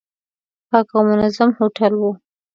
[0.69, 2.03] پاک او منظم هوټل و.